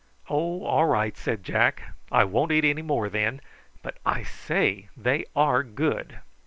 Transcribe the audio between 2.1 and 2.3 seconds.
"I